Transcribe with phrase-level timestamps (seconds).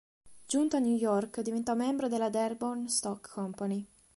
[0.47, 3.85] Giunto a New York, diventò membro della Dearborn Stock Company.